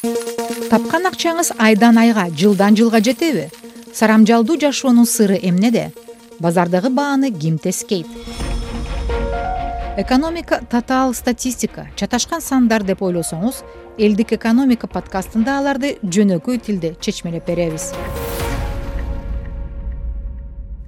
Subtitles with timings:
[0.00, 3.48] тапкан акчаңыз айдан айга жылдан жылга жетеби.
[3.92, 5.92] Сарамжалдуу жашоонун сыры эмнеде?
[6.38, 8.06] Базардагы бааны ким тескейт
[9.98, 13.60] экономика татаал статистика чаташкан сандар деп ойлосоңуз
[13.98, 17.90] элдик экономика подкастында аларды жөнөкөй тилде чечмелеп беребиз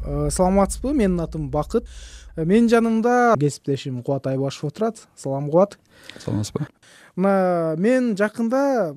[0.05, 0.93] саламатсызбы?
[0.93, 1.89] Менин атым бакыт
[2.37, 5.07] э, менин жанымда кесиптешим кубат айбашев отурат.
[5.17, 5.79] Салам кубат
[6.19, 6.67] саламатсызбы?
[7.17, 8.93] Мына мен жакында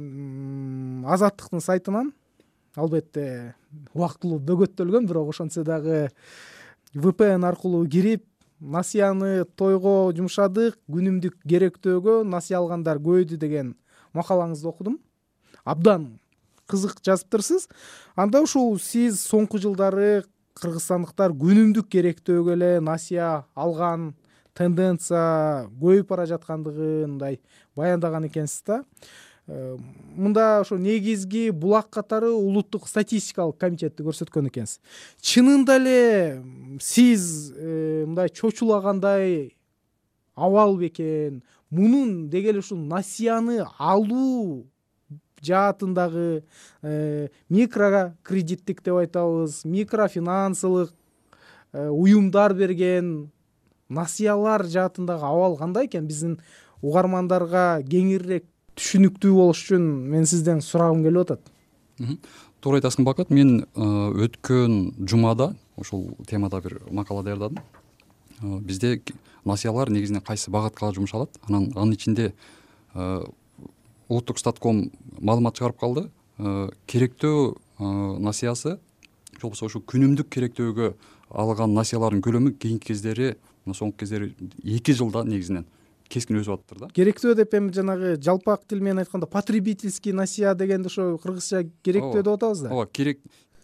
[1.14, 2.14] азаттыктын сайтынан
[2.76, 3.56] албетте
[3.94, 6.10] убактылуу бөгөттөлгөм бирок ошентсе дагы
[6.96, 8.26] vpn аркылуу кирип
[8.60, 13.76] насыяны тойго жумшадык күнүмдүк керектөөгө насыя алгандар көбөйдү деген
[14.16, 15.00] макалаңызды окудум.
[15.66, 16.20] Абдан
[16.70, 17.68] кызык жазыптырсыз
[18.16, 20.24] анда ушул сиз соңку жылдары
[20.60, 24.14] кыргызстандыктар күнүмдүк керектөөгө эле насыя алган
[24.56, 27.40] тенденция көбөйүп бара жаткандыгын мындай
[27.76, 28.84] баяндаган экенсиз да.
[29.48, 29.76] Э,
[30.18, 34.80] мында ошо негизги булак катары улуттук статистикалык комитетти көрсөткөн экенсиз.
[35.22, 36.00] Чынында эле
[36.82, 39.58] сиз э, мындай чочулагандай
[40.34, 44.66] абал бекен мунун деги эле ушул насыяны алуу
[45.46, 46.44] жаатындагы
[46.82, 50.94] э, микрокредиттик деп айтабыз микрофинансылык
[51.74, 53.30] уюмдар берген
[53.90, 56.08] насыялар жаатындагы абал кандай экен?
[56.08, 56.40] Биздин
[56.82, 61.52] угармандарга кеңирээк түшүнүктүү болуш үчүн мен сизден сурагым келип атат.
[62.62, 63.86] Туура айтасың бакыт мен э,
[64.26, 67.62] өткөн жумада ушул темада бир макала даярдадым.
[68.42, 69.02] Э, бизде
[69.46, 71.30] насыялар негизинен кайсы багатка жумшалат?
[71.48, 72.34] Анан анын ичинде
[72.94, 73.24] э,
[74.08, 76.10] улуттук статком маалымат чыгарып калды.
[76.88, 77.56] Керектөө
[78.20, 78.78] насыясы
[79.36, 80.94] же болбосо ушу күнүмдүк керектөөгө
[81.30, 84.34] алган насыялардын көлөмү кийинки кездери мына соңку кездери
[84.64, 85.66] эки жылда негизинен
[86.10, 86.90] кескин өсүп атыптыр да.
[86.96, 92.34] Керектөө деп эми жанагы жалпак тил менен айтканда потребительский насыя дегенди ошо кыргызча керектөө деп
[92.38, 92.72] атабыз да?
[92.72, 93.16] Ооба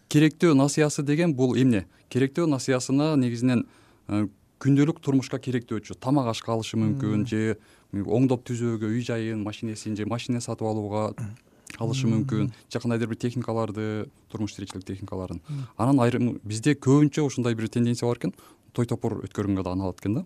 [0.10, 1.86] керектөө насыясы деген бул эмне?
[2.10, 3.68] Керектөө насыясына негизинен
[4.08, 4.28] э,
[4.62, 7.58] күндөлүк турмушка керектөөчү тамак ашка алышы мүмкүн же
[7.92, 11.16] оңдоп түзөөгө үй жайын машинесин же машине сатып алууга
[11.82, 12.52] алышы мүмкүн.
[12.70, 15.42] Же кандайдыр бир техникаларды турмуш тиричилик техникаларын.
[15.78, 18.34] Анан айрым бизде көбүнчө ушундай бир тенденция бар экен.
[18.72, 20.26] Той топур өткөргөнгө даы алат экен да.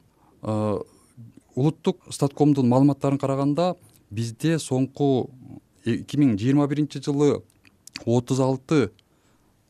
[1.56, 3.76] Улуттук статкомдун маалыматтарына караганда
[4.12, 5.30] бизде соңку
[5.86, 7.42] эки миң жыйырма биринчи жылы
[8.06, 8.90] отуз алты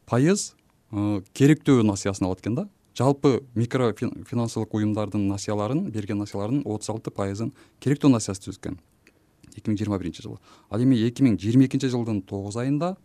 [0.10, 0.54] пайыз
[0.92, 2.68] керектөө насыясын алат экен да
[2.98, 8.78] жалпы микрофинансылык уюмдардын насыяларын берген насыяларынын отуз алты пайызын керектөө насыясы түзөт экен
[9.56, 10.38] эки миң жыйырма биринчи жылы.
[10.70, 12.96] Ал эми эки миң жыйырма экинчи жылдын тогуз айында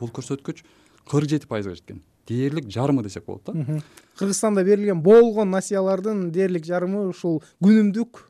[0.00, 0.62] бул көрсөткүч
[1.08, 2.02] кырк жети пайызга жеткен.
[2.26, 3.82] Дээрлик жарымы десек болот да.
[4.18, 8.22] Кыргызстанда берилген болгон насыялардын дээрлик жарымы ушул күнүмдүк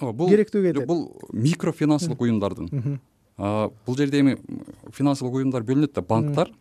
[0.00, 0.86] бул керектөөгө кетет.
[0.86, 3.00] бул микрофинансылык уюмдардын.
[3.36, 4.38] Бул жерде эми
[4.92, 6.52] финансылык уюмдар бөлүнөт да банктар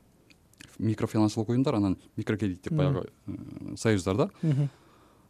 [0.79, 4.29] микрофинансылык уюмдар анан микрокредиттик баягы э, союздар да.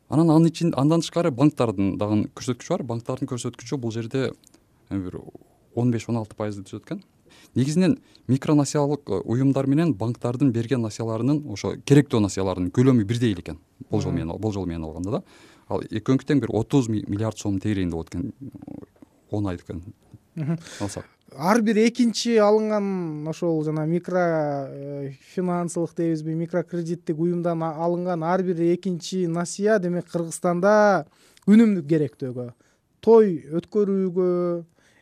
[0.10, 2.84] Анан анын ичинде андан тышкары банктардын дагы көрсөткүчү бар.
[2.84, 4.32] Банктардын көрсөткүчү бул жерде
[4.90, 5.20] бир
[5.76, 7.04] он беш он алты пайызды түзөт экен
[7.56, 13.59] негизинен микронасыялык э, уюмдар менен банктардын берген насыяларынын ошо керектөө насыяларынын көлөмү бирдей эле экен.
[13.90, 15.24] Болжол менен болжол менен алганда да.
[15.70, 18.34] Ал экөөнүкү тең бир отуз миллиард сом тегерегинде болот экен
[19.32, 19.84] он айдыкын
[20.82, 28.62] алсак ар бир экинчи алынган ошол жана микрофинансылык э, дейбизби микрокредиттик уюмдан алынган ар бир
[28.73, 31.06] экинчи насыя демек кыргызстанда
[31.45, 32.53] күнүмдүк керектөөгө
[33.01, 34.29] той өткөрүүгө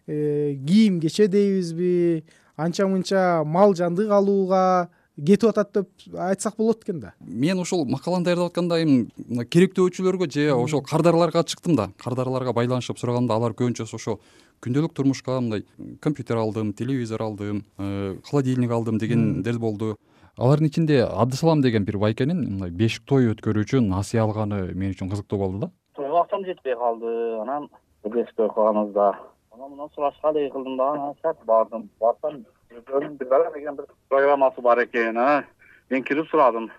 [0.10, 2.24] Э, кийим кече дейбизби
[2.56, 7.14] анча мынча мал жандык алууга кетип атат деп айтсак болот экен да.
[7.20, 11.90] Мен ушул макаланы даярдап атканда эми мына керектөөчүлөргө же ошол кардарларга чыктым да.
[11.98, 14.20] Кардарларга байланышып сураганда алар көбүнчөсү ошо
[14.62, 15.66] күндөлүк турмушка мындай
[16.02, 19.96] компьютер алдым телевизор алдым э, холодильник алдым дегендер болду.
[20.38, 25.10] Алардын ичинде абдысалам деген бир байкенин мындай беш той өткөрүү үчүн насыя алганы мен үчүн
[25.10, 25.72] кызыктуу болду да.
[25.96, 27.10] Тойго акчам жетпей калды.
[27.42, 27.70] Анан
[28.04, 29.16] билесиздер калганыбызда
[29.52, 31.90] анан мындан сурашка эле кылдым дагы анан бардым.
[32.00, 35.44] Барсам деген бир программасы бар экен а?
[35.90, 36.72] Мен кирип сурадым.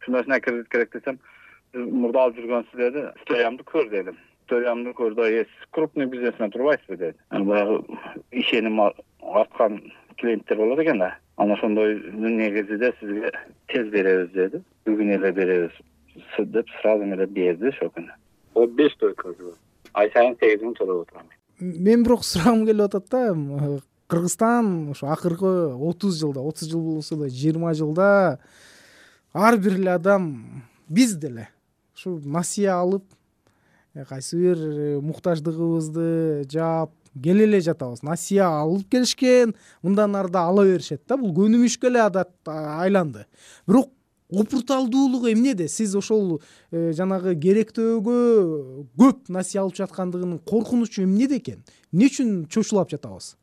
[0.00, 1.18] Ушундай ушундай кредит керек десем
[1.74, 3.06] мурда алып жүргөнсүз деди.
[3.20, 4.18] Историямды көр дедим.
[4.44, 6.96] Историямды көрдү э сиз крупный бизнесмен турбайсызбы?
[6.96, 7.18] деди.
[7.30, 7.84] Анан баягы
[8.30, 11.18] ишеним арткан клиенттер болот экен да.
[11.36, 13.32] Анан ошондойдун негизинде сизге
[13.68, 14.62] тез беребиз деди.
[14.86, 15.72] Бүгүн эле беребиз
[16.38, 19.54] деп сразу эле берди ошол күнү беш өткөрдү
[19.98, 21.30] ай сайын сегиз миң төлөп отурам
[21.60, 23.22] мен бирок сурагым келип атат да
[24.12, 28.38] кыргызстан ушу акыркы отуз жылда отуз жыл болбосо да жыйырма жылда
[29.32, 31.48] ар бир эле адам биз деле
[31.96, 33.04] ушу насыя алып
[33.94, 36.92] э, кайсы бир э, муктаждыгыбызды жаап
[37.22, 38.02] келе эле жатабыз.
[38.02, 43.26] Насыя алып келишкен мындан ары да ала беришет да бул көнүмүшкө эле адат айланды.
[43.66, 43.92] Бирок
[44.28, 48.18] опурталдуулугу эмнеде сиз ошол э, жанагы керектөөгө
[49.00, 51.64] көп насыя алып жаткандыгынын коркунучу эмнеде экен?
[51.92, 53.36] Эмне үчүн чочулап жатабыз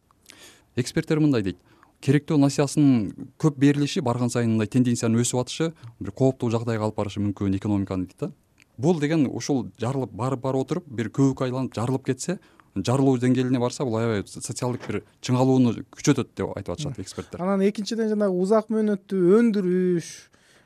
[0.82, 1.58] эксперттер мындай дейт.
[2.00, 7.20] Керектөө насыясынын көп берилиши барган сайын мындай тенденциянын өсүп атышы бир кооптуу жагдайга алып барышы
[7.20, 8.32] мүмкүн экономиканы дейт да.
[8.78, 12.38] Бул деген ушул жарылып барып барып отуруп бир көбүккө айланып жарылып кетсе
[12.76, 17.42] жарылуу деңгээлине барса бул аябай социалдык бир чыңалууну күчөтөт деп айтып атышат эксперттер.
[17.42, 20.10] Анан экинчиден жанагы узак мөөнөттүү өндүрүш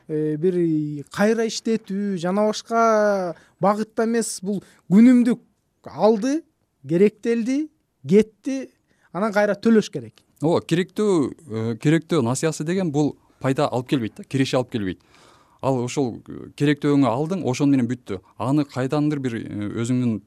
[0.07, 0.60] э, бир
[1.15, 4.62] кайра иштетүү жана башка багытта эмес бул
[4.92, 5.42] күнүмдүк
[5.89, 6.42] алды
[6.88, 7.69] керектелди
[8.07, 8.69] кетти
[9.13, 10.24] анан кайра төлөш керек.
[10.42, 15.00] Ооба керектөө э, керектөө насыясы деген бул пайда алып келбейт да киреше алып келбейт.
[15.62, 16.18] Ал ошол
[16.60, 18.19] керектөөңү алдың ошону менен бүттү.
[18.38, 20.21] Аны кайдандыр бир э, өзүңдүн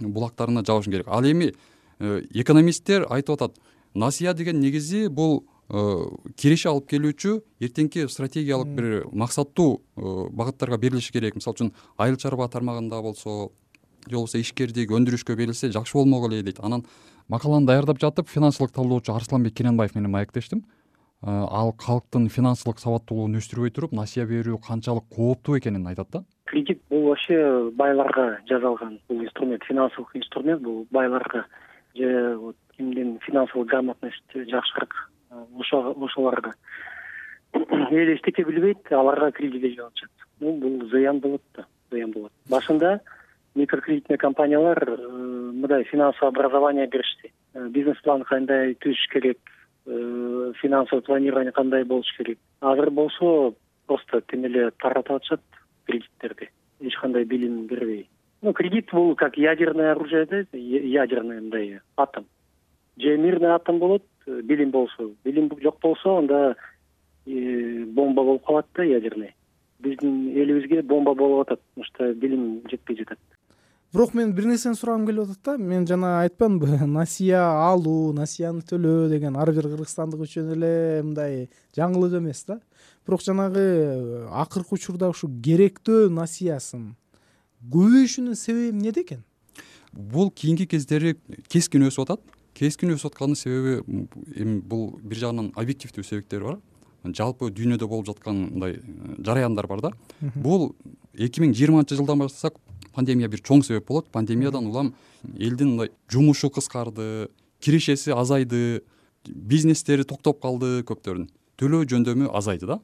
[0.00, 1.08] булактарына жабышың керек.
[1.08, 3.58] Ал эми э, экономисттер айтып атат
[3.94, 5.82] насыя деген негизи бул э,
[6.36, 11.36] киреше алып келүүчү эртеңки стратегиялык бир максаттуу э, багыттарга берилиши керек.
[11.36, 13.50] Мисалы үчүн айыл чарба тармагында болсо
[14.08, 16.60] же болбосо ишкердик өндүрүшкө берилсе жакшы болмок эле дейт.
[16.60, 16.84] Анан
[17.28, 20.64] макаланы даярдап жатып финансылык талдоочу арсланбек керенбаев менен маектештим.
[21.22, 26.24] Ал калктын финансылык сабаттуулугун өстүрбөй туруп насыя берүү канчалык кооптуу экенин айтат да.
[26.46, 31.44] Кредит бул вообще байларга жасалган бул инструмент финансовый инструмент бул байларга.
[31.94, 35.10] Же вот кимдин финансовый грамотность жакшыраак
[35.58, 36.54] ошолорго
[37.52, 40.10] эл эчтеке билбейт аларга кредит берип атышат
[40.40, 42.32] бул зыян болот да зыян болот.
[42.48, 43.00] Башында
[43.54, 45.06] микрокредитный компаниялар э,
[45.52, 47.32] мындай финансовый образование беришти.
[47.54, 49.38] Э, бизнес план кандай түзүш керек?
[49.86, 52.38] Э, финансовый планирование кандай болуш керек?
[52.60, 53.54] Азыр болсо
[53.86, 55.40] просто тим эле таратып атышат
[55.86, 56.50] кредиттерди.
[56.80, 58.08] Эч кандай билим бербей.
[58.42, 62.26] Ну кредит бул как ядерное оружие да ядерный мындай атом.
[62.96, 65.10] Же мирный атом болот билим болсо.
[65.24, 66.56] Билим жок болсо анда
[67.26, 69.34] бомба болуп калат да ядерный.
[69.80, 73.18] Биздин элибизге бомба болуп атат потому что билим жетпей жатат
[73.92, 75.56] бирок мен бир нерсени сурагым келип атат да.
[75.58, 82.18] Мен жана айтпадымбы насыя алуу насыяны төлөө деген ар бир кыргызстандык үчүн эле мындай жаңылык
[82.20, 82.60] эмес да.
[83.06, 86.94] Бирок жанагы э, акыркы учурда ушу керектөө насыясын
[87.72, 89.24] көбөйүшүнүн себеби эмнеде экен
[89.92, 91.16] бул кийинки кездери
[91.48, 92.22] кескин өсүп атат.
[92.54, 94.06] Кескин өсүп атканынын себеби
[94.36, 96.58] эми бул бир жагынан объективдүү себептери бар.
[97.04, 99.92] Жалпы дүйнөдө болуп жаткан мындай э, жараяндар бар да.
[100.34, 100.74] Бул
[101.14, 102.58] эки миң жыйырманчы жылдан баштасак
[102.94, 104.08] пандемия бир чоң себеп болот.
[104.12, 104.94] Пандемиядан улам
[105.36, 107.28] элдин мындай жумушу кыскарды
[107.60, 108.82] кирешеси азайды
[109.26, 111.28] бизнестери токтоп калды көптөрүнүн
[111.60, 112.78] төлөө жөндөмү азайды да.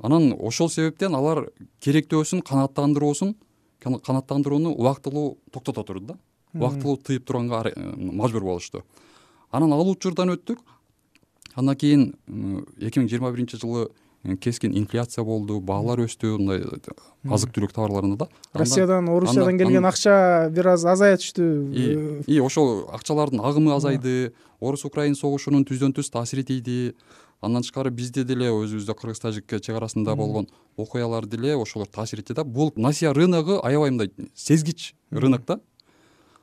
[0.00, 1.50] Анан ошол себептен алар
[1.84, 3.34] керектөөсүн канааттандыруусун
[3.82, 6.18] канааттандырууну убактылуу токтото турду да.
[6.54, 7.62] Убактылуу тыйып турганга
[7.96, 8.82] мажбур болушту.
[9.52, 10.58] Анан ал учурдан өттүк.
[11.54, 12.14] Андан кийин
[12.80, 13.90] эки миң жыйырма биринчи жылы
[14.40, 16.64] кескин инфляция болду баалар өстү мындай
[17.28, 18.28] азык түлүк товарларында да.
[18.54, 22.24] Россиядан орусиядан келген акча бир аз азая түштү.
[22.26, 24.32] И ошол акчалардын агымы азайды.
[24.60, 26.94] Орус украин согушунун түздөн түз таасири тийди
[27.40, 32.34] андан тышкары бизде деле өзүбүздө кыргыз тажик чек арасында болгон окуялар деле ошолор таасир этти
[32.34, 32.44] да.
[32.44, 35.60] Бул насыя рыногу аябай мындай сезгич рынок да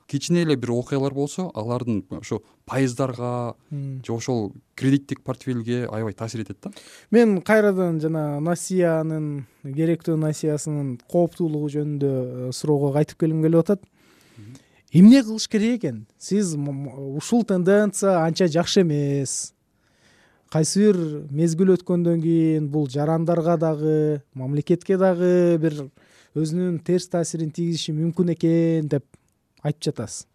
[0.06, 6.58] кичине эле бир окуялар болсо алардын ошо пайыздарга же ошол кредиттик портфелге аябай таасир этет
[6.62, 6.70] да?
[7.10, 12.12] Мен кайрадан жана насыянын керектөө насыясынын кооптуулугу жөнүндө
[12.48, 13.82] э, суроого кайтып келгим келип атат.
[14.92, 16.06] Эмне кылыш керек экен?
[16.18, 19.52] Сиз ушул тенденция анча жакшы эмес.
[20.50, 20.96] Кайсы бир
[21.30, 25.88] мезгил өткөндөн кийин бул жарандарга дагы мамлекетке дагы бир
[26.38, 29.04] өзүнүн терс таасирин тийгизиши мүмкүн экен деп
[29.62, 30.26] айтып жатасыз.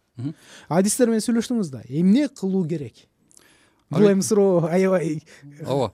[0.68, 1.82] Адистер менен сүйлөштүңүз да.
[1.88, 3.06] Эмне кылуу керек?
[3.90, 5.20] Бул эми суроо аябай.
[5.66, 5.92] Ооба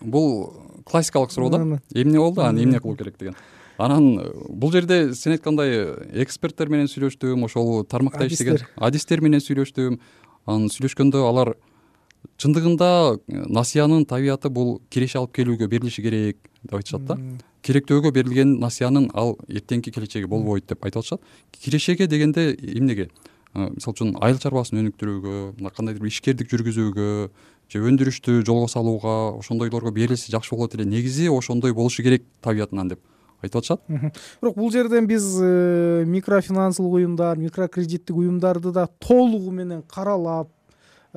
[0.00, 1.80] бул классикалык суроо да.
[1.94, 2.42] Эмне болду?
[2.42, 3.36] Анан эмне кылуу керек деген.
[3.78, 5.94] Анан бул жерде сен айткандай
[6.24, 9.98] эксперттер менен сүйлөштүм ошол тармакта иштеген адистер менен сүйлөштүм.
[10.46, 11.54] Анан сүйлөшкөндө алар
[12.40, 17.18] чындыгында э, насыянын табияты бул киреше алып келүүгө берилиши керек деп айтышат да
[17.66, 21.20] керектөөгө берилген насыянын ал эртеңки келечеги болбойт деп айтып атышат
[21.52, 23.08] кирешеге дегенде эмнеге?
[23.54, 27.10] Э, мисалы үчүн айыл чарбасын өнүктүрүүгө мына кандайдыр бир ишкердик жүргүзүүгө
[27.72, 30.84] же өндүрүштү жолго салууга ошондойлорго берилсе жакшы болот эле.
[30.84, 33.00] Негизи ошондой болушу керек табиятынан деп
[33.42, 40.50] айтып атышат бирок бул жерден биз э, микрофинансылык уюмдар микрокредиттик уюмдарды да толугу менен каралап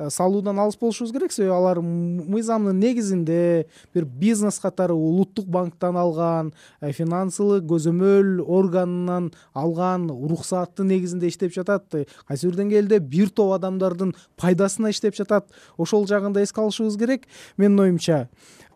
[0.08, 1.32] салуудан алыс болушубуз керек.
[1.32, 10.88] Себеби алар мыйзамдын негизинде бир бизнес катары улуттук банктан алган финансылык көзөмөл органынан алган уруксаттын
[10.88, 11.84] негизинде иштеп жатат.
[12.26, 15.50] Кайсы бир деңгээлде бир топ адамдардын пайдасына иштеп жатат.
[15.76, 17.28] Ошол жагын да эске алышыбыз керек.
[17.56, 18.28] Менин оюмча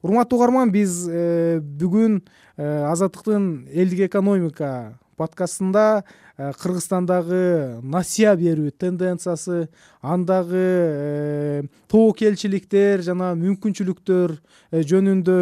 [0.02, 2.20] урматтуу угарман биз бүгүн
[2.58, 6.04] азаттыктын элдик экономика подкастында
[6.34, 9.68] Э, кыргызстандагы насыя берүү тенденциясы
[10.02, 15.36] андагы э, тобокелчиликтер жана мүмкүнчүлүктөр э, жөнүндө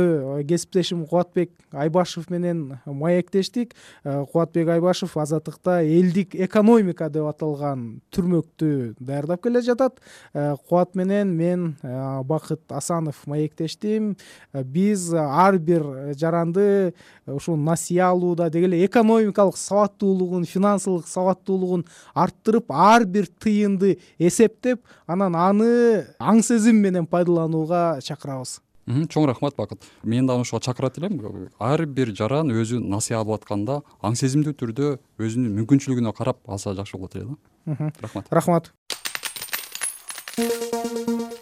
[0.51, 3.73] кесиптешим кубатбек айбашев менен маектештик.
[4.05, 9.97] Кубатбек айбашев азаттыкта элдик экономика деп аталган түрмөктү даярдап келе жатат.
[10.35, 11.65] Кубат менен мен
[12.29, 14.19] бакыт асанов маектештим.
[14.53, 16.93] Биз ар бир жаранды
[17.25, 25.37] ушул насыя алууда деги эле экономикалык сабаттуулугун финанс сабаттуулугун арттырып ар бир тыйынды эсептеп анан
[25.37, 25.71] аны
[26.19, 28.61] аң сезим менен пайдаланууга чакырабыз.
[28.87, 29.85] Чоң рахмат бакыт.
[30.03, 31.21] Мен дагы ошого чакырат элем.
[31.59, 34.89] Ар бир жаран өзү насыя алып атканда аң сезимдүү түрдө
[35.23, 37.93] өзүнүн мүмкүнчүлүгүнө карап алса жакшы болот эле да.
[38.03, 38.27] Рахмат.
[38.31, 38.73] Рахмат.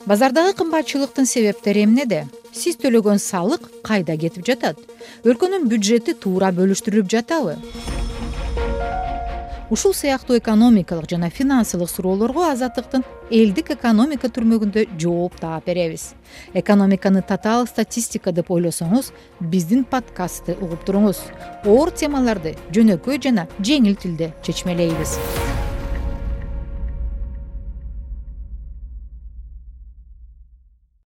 [0.05, 4.77] Базардагы кымбатчылыктын себептери эмнеде сиз төлөгөн салык кайда кетип жатат?
[5.25, 7.57] Өлкөнүн бюджети туура бөлүштүрүлүп жатабы
[9.71, 16.11] ушул сыяктуу экономикалык жана финансылык суроолорго азаттыктын элдик экономика түрмөгүндө жооп таап беребиз.
[16.55, 21.23] Экономиканы татаал статистика деп ойлосоңуз биздин подкастты угуп туруңуз.
[21.65, 25.19] Оор темаларды жөнөкөй жана жеңил тилде чечмелейбиз